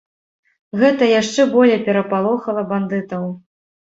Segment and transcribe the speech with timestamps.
[0.83, 3.29] Гэта яшчэ болей перапалохала бандытаў.